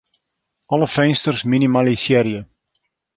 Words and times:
Alle 0.77 0.87
finsters 0.93 1.45
minimalisearje. 1.53 2.45